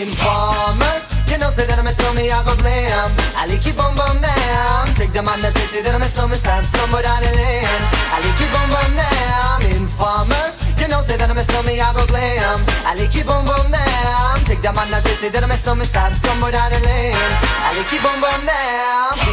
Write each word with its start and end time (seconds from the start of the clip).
Informer, 0.00 0.96
you 1.28 1.36
know 1.36 1.50
say 1.52 1.66
that 1.68 1.76
I'm 1.76 1.86
a 1.86 1.92
snowman, 1.92 2.32
I 2.32 2.40
go 2.48 2.56
blam. 2.56 3.12
I 3.36 3.44
like 3.44 3.60
keep 3.60 3.76
on 3.76 3.92
bum 3.92 4.16
down. 4.24 4.88
Take 4.96 5.12
the 5.12 5.20
man 5.20 5.44
that 5.44 5.52
say 5.52 5.66
say 5.68 5.82
that 5.84 5.94
I'm 5.94 6.00
a 6.00 6.08
snowman, 6.08 6.40
stab 6.40 6.64
somewhere 6.64 7.04
down 7.04 7.20
the 7.20 7.28
lane. 7.36 7.68
I 8.08 8.24
like 8.24 8.36
keep 8.40 8.48
on 8.56 8.68
bum 8.72 8.90
down. 8.96 9.60
Informer. 9.76 10.56
You 10.80 10.88
know, 10.88 11.04
say 11.04 11.20
that 11.20 11.28
I'm 11.28 11.36
a 11.36 11.44
snowman, 11.44 11.76
I 11.76 11.92
go 11.92 12.06
glam 12.08 12.56
I 12.88 12.96
like 12.96 13.12
you 13.12 13.22
boom 13.22 13.44
boom 13.44 13.68
down 13.68 14.40
Take 14.48 14.64
the 14.64 14.72
man 14.72 14.88
that 14.88 15.04
say, 15.04 15.12
say 15.20 15.28
that 15.28 15.44
I'm 15.44 15.50
a 15.50 15.56
snowman 15.60 15.84
Stab 15.84 16.14
somewhere 16.16 16.52
down 16.52 16.72
the 16.72 16.80
lane 16.80 17.12
I 17.12 17.76
like 17.76 17.92
you 17.92 18.00
boom 18.00 18.16
boom 18.16 18.40
down 18.48 18.80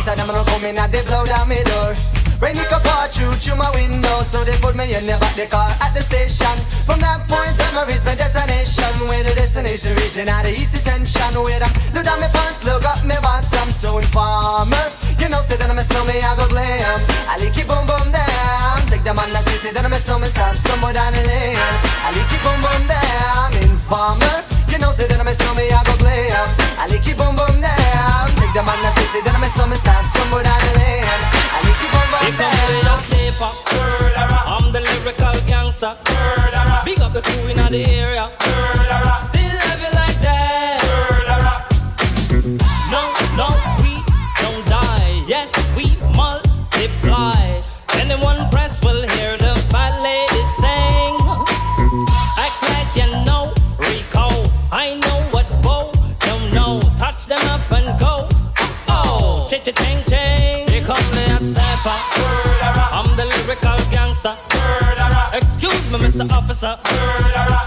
are 0.07 0.15
them 0.15 0.27
don't 0.27 0.47
come 0.47 0.65
in 0.65 0.77
and 0.77 0.91
they 0.91 1.03
blow 1.03 1.25
down 1.25 1.49
my 1.49 1.63
door 1.63 2.26
Rain 2.37 2.53
it 2.53 2.69
can 2.69 2.77
through 3.09 3.33
through 3.33 3.57
my 3.57 3.65
window 3.73 4.21
So 4.21 4.45
they 4.45 4.53
put 4.61 4.77
me 4.77 4.93
in 4.93 5.09
the 5.09 5.17
back 5.17 5.33
the 5.33 5.49
car 5.49 5.73
at 5.81 5.89
the 5.97 6.05
station. 6.05 6.53
From 6.85 7.01
that 7.01 7.25
point 7.25 7.57
on 7.65 7.81
I 7.81 7.89
reach 7.89 8.05
my 8.05 8.13
destination 8.13 8.93
Where 9.09 9.25
the 9.25 9.33
destination 9.33 9.97
region 9.97 10.29
out 10.29 10.45
of 10.45 10.53
east 10.53 10.69
detention 10.69 11.33
Where 11.33 11.57
I 11.57 11.69
look 11.97 12.05
down 12.05 12.21
my 12.21 12.29
pants, 12.29 12.61
look 12.61 12.85
up 12.85 13.01
my 13.01 13.17
bottom 13.25 13.73
So 13.73 13.97
informer 13.97 14.85
You 15.17 15.33
know 15.33 15.41
say 15.41 15.57
that 15.57 15.65
I'm 15.65 15.81
a 15.81 15.83
snowman, 15.83 16.21
I 16.21 16.37
go 16.37 16.45
glam. 16.45 17.01
I 17.25 17.41
like 17.41 17.57
you 17.57 17.65
boom 17.65 17.89
boom 17.89 18.13
down 18.13 18.85
Take 18.85 19.01
the 19.01 19.17
man 19.17 19.33
that 19.33 19.41
say, 19.49 19.73
that 19.73 19.81
I'm 19.81 19.93
a 19.93 19.97
snowman 19.97 20.29
Stab 20.29 20.53
somewhere 20.53 20.93
down 20.93 21.17
the 21.17 21.25
lane 21.25 21.57
I 22.05 22.13
like 22.13 22.29
it 22.29 22.41
boom 22.45 22.61
boom 22.61 22.83
down 22.85 23.49
Informer 23.65 24.45
You 24.69 24.77
know 24.77 24.93
say 24.93 25.09
that 25.09 25.17
I'm 25.17 25.25
a 25.25 25.33
snowman 25.33 25.73
I 25.73 25.81
go 25.89 25.93
play 25.97 26.29
I 26.29 26.85
like 26.85 27.01
it 27.01 27.17
boom 27.17 27.33
boom 27.33 27.65
down 27.65 28.29
Take 28.37 28.53
the 28.53 28.61
man 28.61 28.77
that 28.85 28.93
say 28.93 29.25
that 29.25 29.33
I'm 29.33 29.41
a 29.41 29.49
snowman 29.49 29.81
Stop 29.81 30.05
somewhere 30.05 30.45
down 30.45 30.61
the 30.61 30.73
lane 30.77 30.97
I'm 34.45 34.71
the 34.71 34.81
lyrical 34.81 35.33
gangster. 35.47 35.95
Big 36.85 36.99
up 36.99 37.13
the 37.13 37.21
crew 37.21 37.49
in 37.49 37.71
the 37.71 37.85
area. 37.89 38.31
the 66.17 66.33
officer. 66.33 66.77
Murderer. 66.83 67.66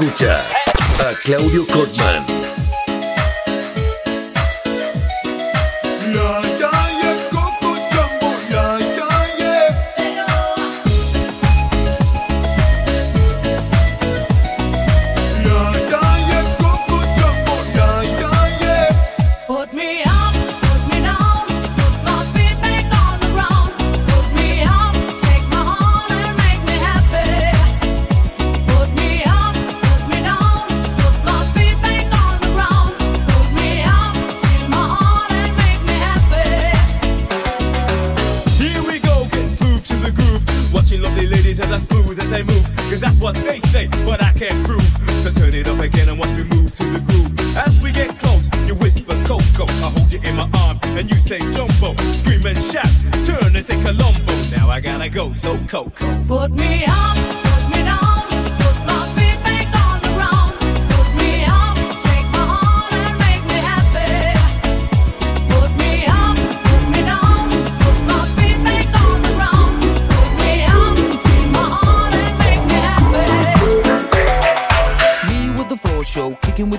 Escucha 0.00 0.42
a 0.98 1.14
Claudio 1.24 1.66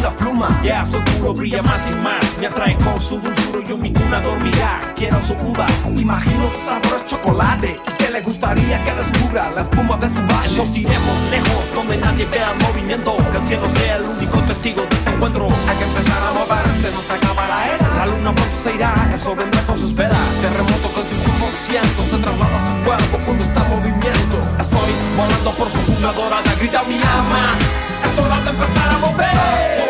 Una 0.00 0.10
pluma. 0.16 0.60
Ya 0.62 0.84
su 0.84 0.98
culo 1.04 1.34
brilla 1.34 1.62
más 1.62 1.88
y 1.90 1.94
más. 1.96 2.38
Me 2.38 2.46
atrae 2.46 2.76
con 2.78 2.98
su 3.00 3.20
dulzura 3.20 3.60
y 3.62 3.68
yo 3.68 3.76
mi 3.76 3.92
cuna 3.92 4.20
dormirá. 4.20 4.94
Quiero 4.96 5.20
su 5.20 5.34
uva. 5.34 5.66
Imagino 5.94 6.44
su 6.50 6.66
sabor 6.66 6.96
es 6.96 7.06
chocolate 7.06 7.78
y 7.86 8.02
que 8.02 8.10
le 8.10 8.20
gustaría 8.22 8.82
que 8.84 8.92
descubra 8.92 9.50
la 9.50 9.60
espuma 9.60 9.96
de 9.98 10.08
su 10.08 10.20
valle. 10.26 10.56
Nos 10.56 10.76
iremos 10.76 11.20
lejos 11.30 11.74
donde 11.74 11.96
nadie 11.98 12.24
vea 12.26 12.54
movimiento. 12.60 13.16
Que 13.30 13.36
el 13.36 13.42
cielo 13.44 13.68
sea 13.68 13.96
el 13.96 14.04
único 14.04 14.38
testigo 14.40 14.82
de 14.82 14.96
este 14.96 15.10
encuentro. 15.10 15.48
Hay 15.68 15.76
que 15.76 15.84
empezar 15.84 16.22
a 16.28 16.32
moverse, 16.32 16.90
no 16.92 17.02
se 17.02 17.12
acaba 17.12 17.46
la 17.48 17.74
era. 17.74 17.88
La 17.96 18.06
luna 18.06 18.34
pronto 18.34 18.56
se 18.56 18.74
irá, 18.74 18.94
eso 19.14 19.36
vendrá 19.36 19.60
con 19.62 19.78
sus 19.78 19.94
velas. 19.94 20.40
Terremoto 20.40 20.92
con 20.94 21.04
sus 21.06 21.26
ojos 21.26 21.52
cientos 21.52 22.06
se 22.06 22.16
traslada 22.16 22.56
a 22.56 22.60
su 22.60 22.84
cuerpo 22.84 23.18
cuando 23.26 23.42
está 23.42 23.62
en 23.64 23.68
movimiento. 23.68 24.36
Estoy 24.58 24.92
volando 25.16 25.52
por 25.56 25.70
su 25.70 25.78
jungla 25.84 26.12
dorada, 26.12 26.54
grita 26.58 26.82
mi 26.84 26.96
alma. 26.96 27.58
Es 28.04 28.18
hora 28.18 28.40
de 28.40 28.50
empezar 28.50 28.88
a 28.88 28.98
mover. 28.98 29.89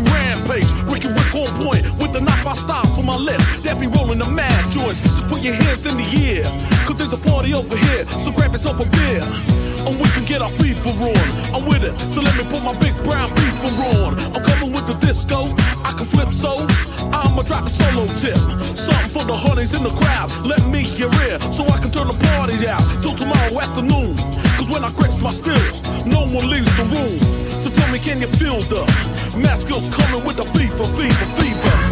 rampage. 0.00 0.70
Ricky 0.88 1.08
Rick 1.08 1.34
on 1.34 1.50
point 1.60 1.84
with 2.00 2.12
the 2.12 2.20
knife 2.20 2.46
I 2.46 2.54
stop 2.54 2.86
for 2.96 3.02
my 3.02 3.16
lip. 3.16 3.40
That 3.66 3.76
be 3.80 3.86
rolling 3.86 4.18
the 4.18 4.30
mad 4.30 4.70
joints. 4.72 5.04
So 5.04 5.26
put 5.28 5.42
your 5.42 5.54
hands 5.54 5.84
in 5.84 5.98
the 5.98 6.08
air. 6.24 6.44
Cause 6.86 6.96
there's 6.96 7.12
a 7.12 7.20
party 7.20 7.52
over 7.52 7.76
here. 7.76 8.06
So 8.08 8.32
grab 8.32 8.52
yourself 8.52 8.80
a 8.80 8.86
beer. 8.88 9.20
And 9.84 9.98
we 9.98 10.08
can 10.14 10.24
get 10.24 10.40
our 10.40 10.52
FIFA 10.56 11.12
on. 11.12 11.26
I'm 11.54 11.68
with 11.68 11.84
it. 11.84 11.98
So 11.98 12.20
let 12.20 12.36
me 12.38 12.44
put 12.48 12.62
my 12.62 12.76
big 12.78 12.94
brown 13.04 13.28
beaver 13.34 13.72
on. 14.00 14.14
I'm 14.32 14.42
coming 14.42 14.72
with 14.72 14.86
the 14.86 14.96
disco. 15.04 15.50
I 15.84 15.92
can 15.96 16.06
flip 16.06 16.30
so. 16.30 16.66
I'ma 17.32 17.44
drop 17.44 17.64
a 17.64 17.70
solo 17.70 18.06
tip. 18.20 18.36
Something 18.76 19.08
for 19.08 19.24
the 19.24 19.32
honeys 19.32 19.72
in 19.72 19.82
the 19.82 19.88
crowd. 19.88 20.28
Let 20.44 20.60
me 20.68 20.84
get 20.84 21.08
in 21.32 21.40
so 21.50 21.64
I 21.64 21.80
can 21.80 21.90
turn 21.90 22.08
the 22.08 22.18
party 22.36 22.68
out 22.68 22.84
till 23.00 23.16
tomorrow 23.16 23.58
afternoon. 23.58 24.16
Cause 24.60 24.68
when 24.68 24.84
I 24.84 24.92
grips 24.92 25.22
my 25.22 25.30
stills, 25.30 25.80
no 26.04 26.28
one 26.28 26.50
leaves 26.50 26.68
the 26.76 26.84
room. 26.92 27.16
So 27.48 27.70
tell 27.70 27.90
me, 27.90 27.98
can 27.98 28.20
you 28.20 28.28
feel 28.36 28.60
the 28.60 28.84
mask 29.34 29.68
skills 29.68 29.88
coming 29.96 30.22
with 30.26 30.36
the 30.36 30.44
fever, 30.44 30.84
fever, 30.84 31.26
fever? 31.40 31.91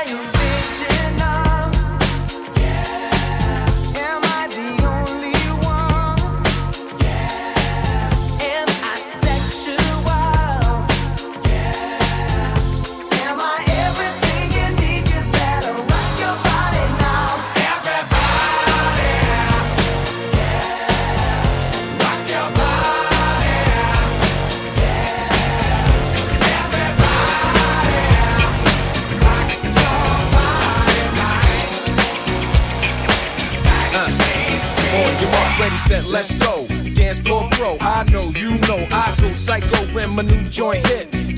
set, 35.91 36.05
let's 36.07 36.33
go. 36.35 36.65
Dance 36.93 37.19
floor 37.19 37.49
pro, 37.51 37.77
I 37.81 38.03
know, 38.11 38.31
you 38.35 38.51
know, 38.67 38.87
I 38.91 39.13
go 39.19 39.33
psycho 39.33 39.77
when 39.93 40.15
my 40.15 40.23
new 40.23 40.43
joint 40.49 40.85
hit. 40.87 41.30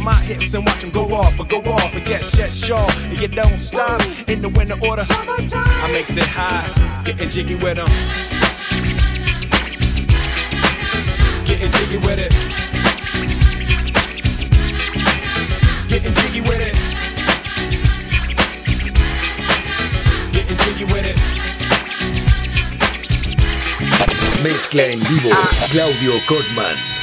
Bump 0.00 0.16
my 0.16 0.24
hips 0.24 0.54
and 0.54 0.64
watch 0.64 0.80
them 0.80 0.90
go 0.90 1.04
off, 1.14 1.36
but 1.36 1.48
go 1.50 1.58
off. 1.58 1.92
But 1.92 2.08
yes, 2.08 2.34
yes, 2.36 2.54
sure. 2.54 2.88
And 3.10 3.20
you 3.20 3.28
don't 3.28 3.58
stop 3.58 4.00
in 4.28 4.40
the 4.40 4.48
winter 4.48 4.76
order. 4.82 5.02
I 5.06 5.90
makes 5.92 6.16
it 6.16 6.24
high, 6.24 7.04
getting 7.04 7.28
jiggy 7.28 7.56
with 7.56 7.76
them. 7.76 7.88
Getting 11.44 11.70
jiggy 11.72 11.98
with 11.98 12.18
it. 12.18 12.32
Getting 15.88 16.14
jiggy 16.14 16.40
with 16.40 16.60
it. 16.60 16.74
Getting 20.32 20.56
jiggy 20.64 20.84
with 20.84 21.04
it. 21.04 21.18
Mezcla 24.42 24.84
en 24.84 24.98
vivo, 25.00 25.30
Claudio 25.70 26.12
Cotman. 26.26 26.99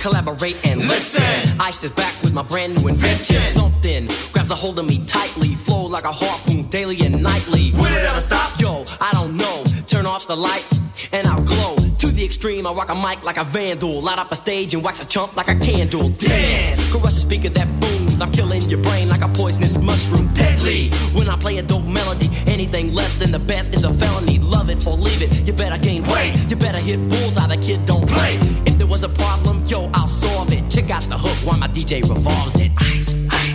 collaborate 0.00 0.56
and 0.64 0.80
listen. 0.80 1.60
I 1.60 1.70
sit 1.70 1.94
back 1.94 2.14
with 2.22 2.32
my 2.32 2.42
brand 2.42 2.76
new 2.76 2.88
invention. 2.88 3.44
Something 3.46 4.08
grabs 4.32 4.50
a 4.50 4.54
hold 4.54 4.78
of 4.78 4.86
me 4.86 5.04
tightly, 5.06 5.54
flow 5.54 5.84
like 5.86 6.04
a 6.04 6.12
harpoon 6.12 6.68
daily 6.68 6.98
and 7.04 7.22
nightly. 7.22 7.72
Will 7.72 7.86
it 7.86 8.08
ever 8.08 8.20
stop? 8.20 8.58
Yo, 8.58 8.84
I 9.00 9.12
don't 9.12 9.36
know. 9.36 9.64
Turn 9.86 10.06
off 10.06 10.26
the 10.26 10.36
lights 10.36 10.80
and 11.12 11.26
I'll 11.26 11.42
glow. 11.42 11.76
To 11.76 12.06
the 12.06 12.24
extreme, 12.24 12.66
I 12.66 12.72
rock 12.72 12.88
a 12.88 12.94
mic 12.94 13.24
like 13.24 13.36
a 13.36 13.44
vandal, 13.44 14.00
light 14.00 14.18
up 14.18 14.32
a 14.32 14.36
stage 14.36 14.74
and 14.74 14.82
wax 14.82 15.00
a 15.00 15.06
chump 15.06 15.36
like 15.36 15.48
a 15.48 15.58
candle. 15.58 16.08
Dance, 16.10 16.92
crush 16.92 17.14
the 17.14 17.20
speaker 17.20 17.50
that 17.50 17.68
booms. 17.80 18.20
I'm 18.20 18.32
killing 18.32 18.62
your 18.62 18.82
brain 18.82 19.08
like 19.08 19.20
a 19.22 19.28
poisonous 19.28 19.76
mushroom, 19.76 20.32
deadly. 20.34 20.90
When 21.12 21.28
I 21.28 21.36
play 21.36 21.58
a 21.58 21.62
dope 21.62 21.84
melody, 21.84 22.28
anything 22.46 22.94
less 22.94 23.18
than 23.18 23.32
the 23.32 23.38
best 23.38 23.74
is 23.74 23.84
a 23.84 23.92
felony. 23.92 24.38
Love 24.38 24.70
it 24.70 24.86
or 24.86 24.96
leave 24.96 25.22
it. 25.22 25.46
You 25.46 25.52
better 25.52 25.78
gain 25.78 26.02
weight. 26.04 26.32
You 26.48 26.56
better 26.56 26.78
hit 26.78 26.98
bulls. 27.08 27.36
Out 27.36 27.50
The 27.50 27.56
kid 27.56 27.84
don't 27.84 28.06
play. 28.06 28.36
If 28.66 28.78
there 28.78 28.86
was 28.86 29.02
a 29.02 29.08
problem 29.08 29.49
Yo, 29.70 29.88
I'll 29.94 30.08
solve 30.08 30.52
it. 30.52 30.68
Check 30.68 30.90
out 30.90 31.02
the 31.02 31.16
hook 31.16 31.46
while 31.46 31.60
my 31.60 31.68
DJ 31.68 32.02
revolves 32.02 32.60
it. 32.60 32.72
Ice, 32.78 33.24
ice. 33.30 33.49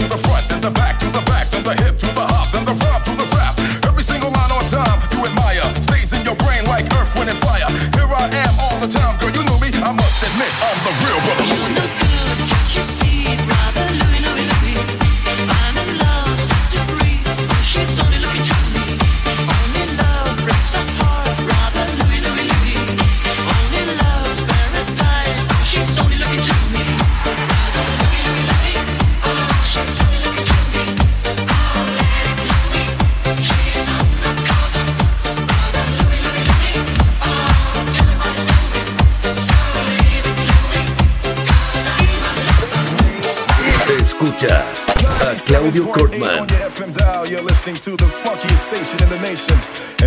to 0.00 0.08
the 0.08 0.16
front. 0.16 0.49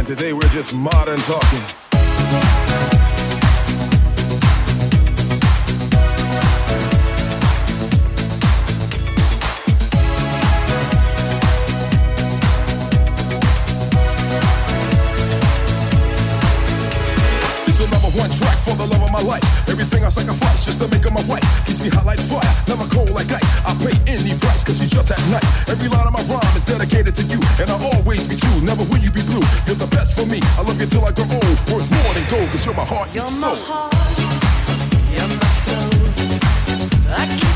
and 0.03 0.17
today 0.17 0.33
we're 0.33 0.41
just 0.49 0.73
modern 0.73 1.17
talking. 1.19 1.63
one 18.13 18.29
track 18.29 18.59
for 18.59 18.75
the 18.75 18.85
love 18.85 19.01
of 19.01 19.11
my 19.11 19.21
life. 19.21 19.41
Everything 19.67 20.03
I 20.03 20.09
sacrifice 20.09 20.65
just 20.65 20.79
to 20.79 20.87
make 20.87 21.03
her 21.03 21.09
my 21.09 21.23
wife. 21.23 21.41
Keeps 21.65 21.81
me 21.81 21.89
hot 21.89 22.05
like 22.05 22.19
fire, 22.19 22.45
never 22.67 22.85
cause 24.73 24.81
you're 24.81 25.03
just 25.03 25.11
at 25.11 25.21
night. 25.29 25.45
Every 25.69 25.87
line 25.87 26.07
of 26.07 26.13
my 26.13 26.23
rhyme 26.23 26.57
is 26.57 26.63
dedicated 26.63 27.15
to 27.15 27.23
you, 27.23 27.39
and 27.59 27.69
I'll 27.69 27.93
always 27.93 28.25
be 28.25 28.35
true. 28.35 28.61
Never 28.61 28.83
will 28.83 28.97
you 28.97 29.11
be 29.11 29.21
blue. 29.21 29.43
You're 29.67 29.77
the 29.77 29.87
best 29.87 30.17
for 30.17 30.25
me. 30.25 30.39
I 30.57 30.61
love 30.63 30.79
you 30.81 30.87
till 30.87 31.05
I 31.05 31.11
grow 31.11 31.29
old. 31.29 31.57
Words 31.69 31.89
more 31.91 32.13
than 32.13 32.25
gold, 32.31 32.49
cause 32.49 32.65
you're 32.65 32.75
my 32.75 32.85
heart 32.85 33.13
you're 33.13 33.23
and 33.23 33.31
soul. 33.31 33.55
My 33.55 33.61
heart. 33.61 33.93
You're 35.13 35.29
my 35.29 35.51
soul. 35.65 35.93
I 37.13 37.27
keep. 37.37 37.53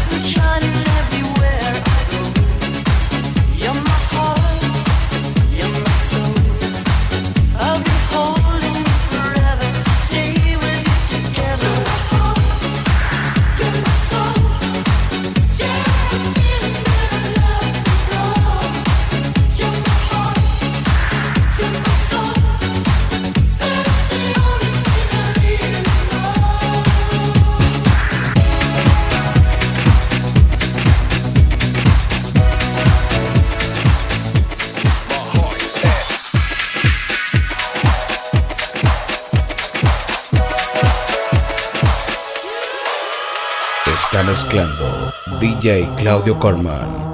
Mezclando 44.37 45.11
DJ 45.39 45.95
Claudio 45.95 46.37
Corman. 46.37 47.06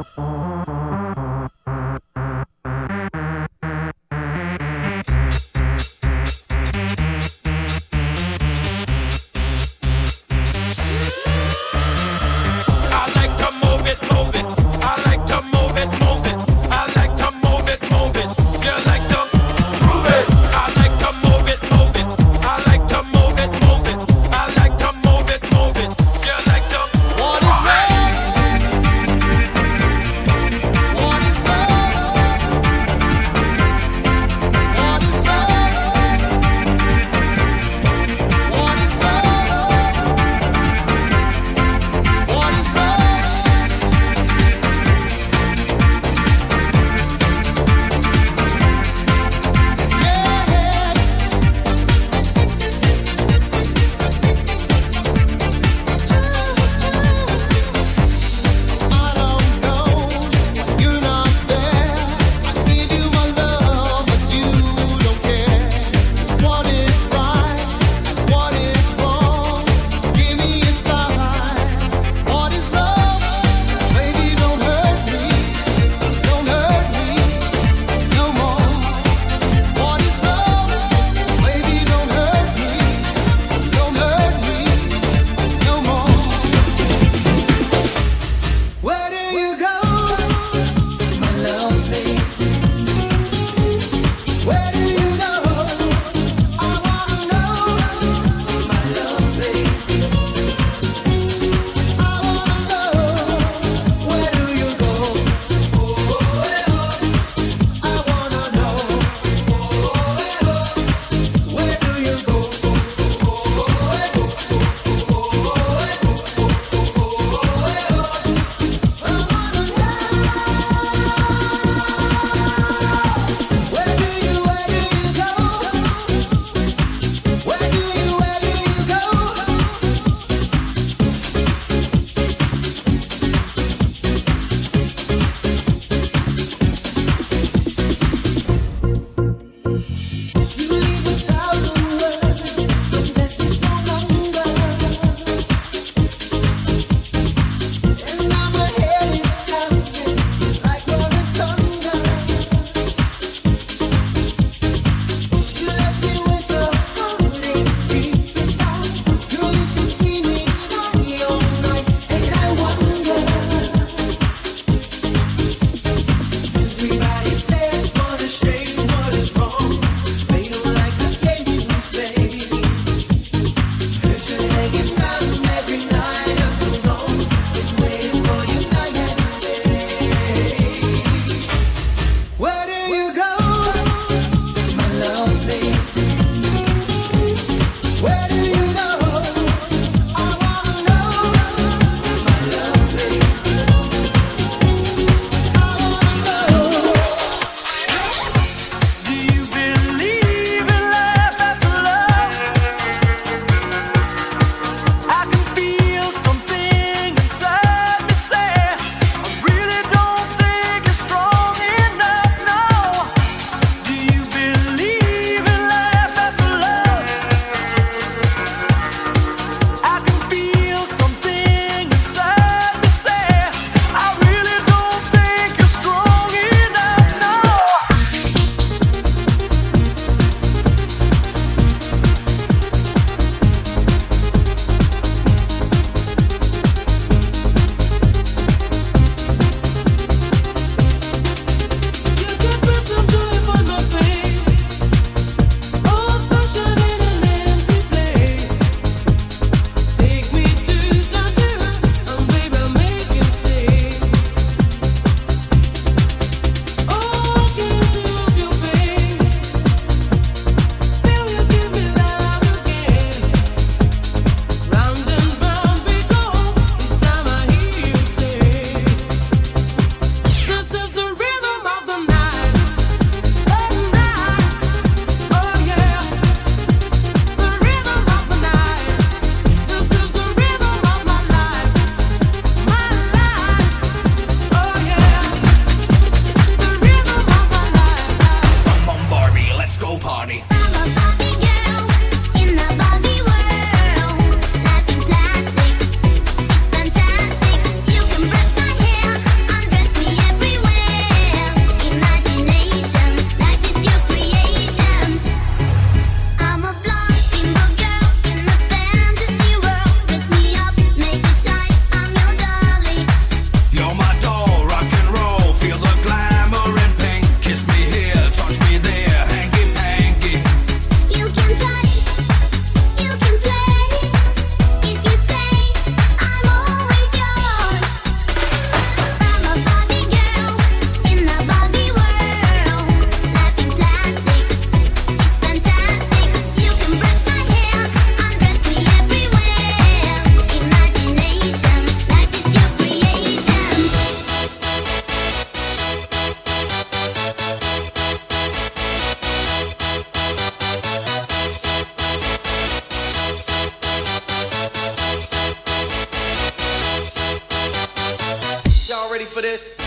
For 359.34 359.42
this? 359.42 359.83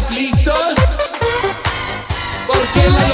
¿Estáis 0.00 0.10
listos? 0.14 0.74
Porque 2.46 2.88
la 2.88 3.08